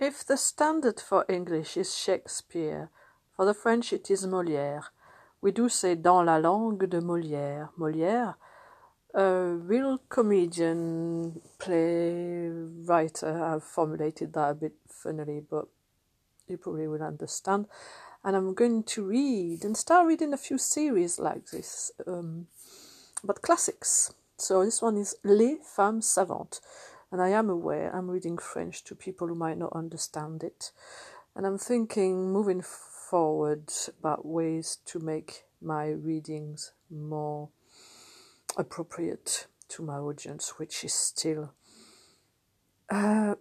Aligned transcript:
If 0.00 0.26
the 0.26 0.36
standard 0.36 0.98
for 0.98 1.24
English 1.28 1.76
is 1.76 1.96
Shakespeare, 1.96 2.90
for 3.36 3.44
the 3.44 3.54
French 3.54 3.92
it 3.92 4.10
is 4.10 4.26
Molière. 4.26 4.86
We 5.40 5.52
do 5.52 5.68
say 5.68 5.94
dans 5.94 6.26
la 6.26 6.36
langue 6.36 6.88
de 6.88 7.00
Molière. 7.00 7.68
Molière, 7.78 8.34
a 9.14 9.54
real 9.54 10.00
comedian, 10.08 11.40
play 11.60 12.48
writer. 12.48 13.40
I've 13.40 13.62
formulated 13.62 14.32
that 14.32 14.50
a 14.50 14.54
bit 14.54 14.72
funnily, 14.88 15.40
but 15.48 15.66
you 16.48 16.58
probably 16.58 16.88
will 16.88 17.02
understand. 17.02 17.66
And 18.24 18.34
I'm 18.34 18.52
going 18.54 18.82
to 18.82 19.06
read 19.06 19.64
and 19.64 19.76
start 19.76 20.08
reading 20.08 20.32
a 20.32 20.38
few 20.38 20.58
series 20.58 21.20
like 21.20 21.50
this, 21.50 21.92
um, 22.04 22.48
but 23.22 23.42
classics. 23.42 24.12
So 24.38 24.64
this 24.64 24.82
one 24.82 24.96
is 24.96 25.14
Les 25.22 25.58
Femmes 25.62 26.04
Savantes. 26.04 26.60
And 27.14 27.22
I 27.22 27.28
am 27.28 27.48
aware 27.48 27.94
I'm 27.94 28.10
reading 28.10 28.38
French 28.38 28.82
to 28.82 28.96
people 28.96 29.28
who 29.28 29.36
might 29.36 29.56
not 29.56 29.72
understand 29.72 30.42
it. 30.42 30.72
And 31.36 31.46
I'm 31.46 31.58
thinking 31.58 32.32
moving 32.32 32.60
forward 32.60 33.70
about 34.00 34.26
ways 34.26 34.78
to 34.86 34.98
make 34.98 35.44
my 35.62 35.90
readings 35.90 36.72
more 36.90 37.50
appropriate 38.56 39.46
to 39.68 39.84
my 39.84 39.98
audience, 39.98 40.58
which 40.58 40.82
is 40.82 40.92
still 40.92 41.52
a 42.90 43.36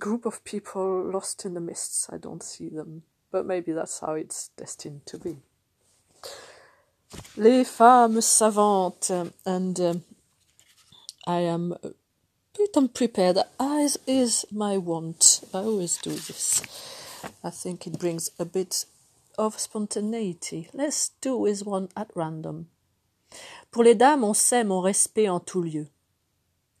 group 0.00 0.24
of 0.24 0.42
people 0.42 1.10
lost 1.12 1.44
in 1.44 1.52
the 1.52 1.60
mists. 1.60 2.08
I 2.10 2.16
don't 2.16 2.42
see 2.42 2.70
them, 2.70 3.02
but 3.30 3.44
maybe 3.44 3.72
that's 3.72 4.00
how 4.00 4.14
it's 4.14 4.48
destined 4.56 5.04
to 5.04 5.18
be. 5.18 5.36
Les 7.36 7.64
femmes 7.64 8.24
savantes, 8.24 9.30
and 9.44 9.78
um, 9.78 10.02
I 11.26 11.40
am 11.40 11.76
bit 12.56 12.76
unprepared, 12.76 13.38
as 13.58 13.98
is 14.06 14.46
my 14.50 14.76
want. 14.76 15.42
I 15.54 15.58
always 15.58 15.96
do 15.98 16.10
this. 16.10 16.62
I 17.42 17.50
think 17.50 17.86
it 17.86 17.98
brings 17.98 18.30
a 18.38 18.44
bit 18.44 18.84
of 19.38 19.58
spontaneity. 19.58 20.68
Let's 20.74 21.10
do 21.20 21.36
with 21.36 21.64
one 21.64 21.88
at 21.96 22.10
random. 22.14 22.66
Pour 23.70 23.84
les 23.84 23.94
dames, 23.94 24.24
on 24.24 24.34
sait 24.34 24.64
mon 24.64 24.80
respect 24.80 25.28
en 25.28 25.40
tout 25.40 25.62
lieu. 25.62 25.88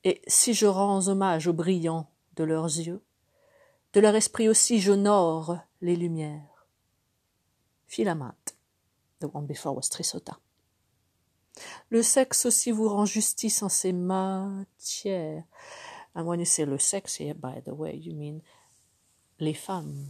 Et 0.04 0.20
si 0.26 0.52
je 0.52 0.66
rends 0.66 1.08
hommage 1.08 1.46
aux 1.46 1.52
brillants 1.52 2.08
de 2.36 2.44
leurs 2.44 2.66
yeux, 2.66 3.00
de 3.94 4.00
leur 4.00 4.14
esprit 4.14 4.48
aussi 4.48 4.80
j'honore 4.80 5.58
les 5.80 5.96
lumières. 5.96 6.66
Philamate. 7.86 8.54
The 9.20 9.26
one 9.32 9.46
before 9.46 9.74
was 9.74 9.88
Trisota. 9.88 10.36
Le 11.90 12.02
sexe 12.02 12.46
aussi 12.46 12.70
vous 12.70 12.88
rend 12.88 13.04
justice 13.04 13.62
en 13.62 13.68
ces 13.68 13.92
matières. 13.92 15.44
And 16.14 16.24
when 16.24 16.40
you 16.40 16.46
say 16.46 16.64
le 16.64 16.78
sexe 16.78 17.20
here, 17.20 17.34
by 17.34 17.62
the 17.64 17.72
way, 17.72 17.96
you 17.96 18.14
mean 18.14 18.40
les 19.38 19.54
femmes. 19.54 20.06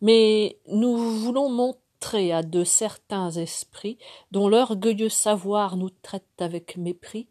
Mais 0.00 0.58
nous 0.68 0.96
voulons 0.96 1.48
montrer 1.48 2.32
à 2.32 2.42
de 2.42 2.64
certains 2.64 3.30
esprits, 3.30 3.98
dont 4.30 4.48
l'orgueilleux 4.48 5.08
savoir 5.08 5.76
nous 5.76 5.90
traite 5.90 6.24
avec 6.38 6.76
mépris, 6.76 7.28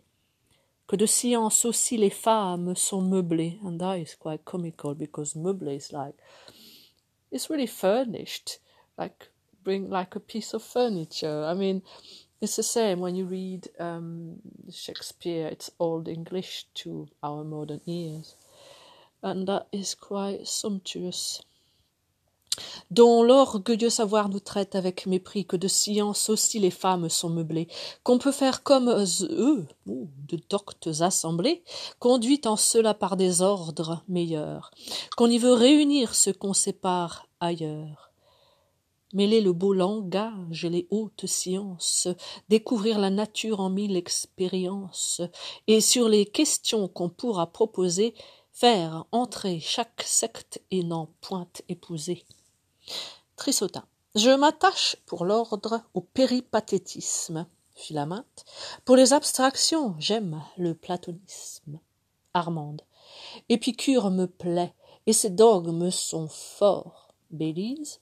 que 0.88 0.96
de 0.96 1.06
science 1.06 1.66
aussi 1.66 1.98
les 1.98 2.10
femmes 2.10 2.76
sont 2.76 3.02
meublées. 3.02 3.60
And 3.64 3.78
that 3.78 4.00
is 4.00 4.16
quite 4.20 4.44
comical 4.44 4.96
because 4.96 5.36
meublé 5.36 5.76
is 5.76 5.92
like, 5.92 6.16
it's 7.32 7.50
really 7.50 7.68
furnished, 7.68 8.60
like 8.98 9.32
bring 9.64 9.90
like 9.90 10.16
a 10.16 10.20
piece 10.20 10.54
of 10.54 10.62
furniture. 10.62 11.46
I 11.46 11.56
mean, 11.56 11.82
It's 12.42 12.56
the 12.56 12.64
same 12.64 13.00
when 13.00 13.16
you 13.16 13.26
read 13.26 13.70
um, 13.80 14.42
Shakespeare, 14.70 15.48
it's 15.48 15.72
old 15.80 16.08
English 16.08 16.66
to 16.76 17.08
our 17.22 17.44
modern 17.44 17.82
ears. 17.86 18.36
And 19.22 19.48
that 19.48 19.68
is 19.72 19.96
quite 19.96 20.46
sumptuous. 20.46 21.42
dont 22.92 23.24
l'orgueilleux 23.24 23.90
savoir 23.90 24.30
nous 24.30 24.40
traite 24.40 24.76
avec 24.76 25.06
mépris, 25.06 25.46
que 25.46 25.58
de 25.58 25.68
science 25.68 26.30
aussi 26.30 26.60
les 26.60 26.72
femmes 26.72 27.10
sont 27.10 27.30
meublées, 27.30 27.68
qu'on 28.04 28.20
peut 28.20 28.32
faire 28.32 28.64
comme 28.64 28.90
eux, 28.90 29.66
de 29.88 30.40
doctes 30.50 30.90
assemblées, 31.02 31.64
conduites 32.00 32.48
en 32.48 32.56
cela 32.56 32.94
par 32.94 33.18
des 33.18 33.42
ordres 33.42 34.04
meilleurs, 34.08 34.72
qu'on 35.18 35.30
y 35.30 35.38
veut 35.38 35.54
réunir 35.54 36.14
ce 36.16 36.30
qu'on 36.30 36.54
sépare 36.54 37.28
ailleurs 37.40 38.13
mêler 39.14 39.42
le 39.42 39.54
beau 39.54 39.74
langage 39.74 40.66
et 40.66 40.70
les 40.70 40.88
hautes 40.90 41.26
sciences, 41.26 42.08
découvrir 42.50 43.00
la 43.00 43.10
nature 43.10 43.60
en 43.60 43.70
mille 43.70 43.96
expériences, 43.96 45.22
et 45.68 45.82
sur 45.82 46.10
les 46.10 46.26
questions 46.26 46.88
qu'on 46.88 47.10
pourra 47.10 47.48
proposer, 47.48 48.14
faire 48.52 49.06
entrer 49.12 49.60
chaque 49.60 50.04
secte 50.04 50.62
et 50.72 50.84
n'en 50.84 51.10
point 51.22 51.48
épouser. 51.70 52.24
Trissotin. 53.36 53.86
Je 54.16 54.30
m'attache 54.30 54.96
pour 55.08 55.26
l'ordre 55.26 55.82
au 55.96 56.02
péripathétisme. 56.02 57.48
Philaminte. 57.76 58.46
Pour 58.86 58.96
les 58.96 59.14
abstractions, 59.14 59.96
j'aime 59.98 60.44
le 60.58 60.76
platonisme. 60.76 61.80
Armande. 62.36 62.84
Épicure 63.50 64.12
me 64.12 64.28
plaît, 64.28 64.76
et 65.08 65.14
ses 65.14 65.32
dogmes 65.32 65.90
sont 65.90 66.28
forts. 66.28 67.14
Bélise. 67.32 68.00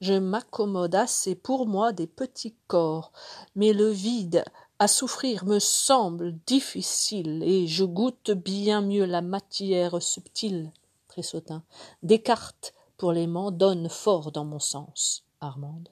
Je 0.00 0.14
m'accommode 0.14 0.94
assez 0.94 1.34
pour 1.34 1.66
moi 1.66 1.92
des 1.92 2.06
petits 2.06 2.54
corps, 2.66 3.12
mais 3.54 3.72
le 3.72 3.88
vide 3.88 4.44
à 4.78 4.88
souffrir 4.88 5.44
me 5.44 5.58
semble 5.58 6.36
difficile, 6.46 7.42
et 7.42 7.66
je 7.66 7.84
goûte 7.84 8.32
bien 8.32 8.80
mieux 8.80 9.04
la 9.04 9.22
matière 9.22 10.02
subtile. 10.02 10.72
Tressautin. 11.08 11.62
Descartes, 12.02 12.74
pour 12.96 13.12
l'aimant, 13.12 13.50
donne 13.50 13.88
fort 13.88 14.32
dans 14.32 14.44
mon 14.44 14.58
sens. 14.58 15.24
Armande. 15.40 15.88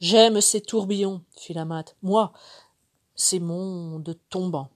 J'aime 0.00 0.40
ces 0.40 0.60
tourbillons, 0.60 1.22
Philamate. 1.36 1.96
Moi, 2.02 2.32
ces 3.14 3.40
mondes 3.40 4.16
tombants. 4.28 4.70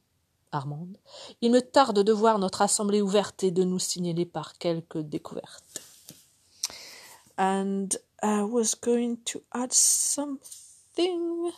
Armande. 0.51 0.99
Il 1.41 1.51
me 1.51 1.61
tarde 1.61 2.01
de 2.01 2.13
voir 2.13 2.39
notre 2.39 2.63
assemblée 2.63 3.03
ouverte 3.03 3.43
et 3.45 3.51
de 3.51 3.65
nous 3.65 3.79
signaler 3.79 4.25
par 4.27 4.59
quelques 4.59 4.99
découvertes. 4.99 5.81
And 7.37 7.95
I 8.23 8.43
was 8.43 8.75
going 8.75 9.19
to 9.27 9.43
add 9.53 9.73
something 9.73 11.53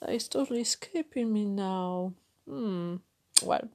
that 0.00 0.10
is 0.10 0.28
totally 0.28 0.62
escaping 0.62 1.32
me 1.32 1.44
now. 1.44 2.12
Hmm. 2.48 2.96
Well. 3.42 3.68